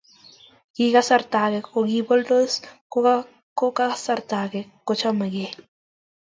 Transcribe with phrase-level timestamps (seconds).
[0.75, 2.51] kikasarta age kokiboldos
[3.59, 5.51] ko kasarta age kochamegei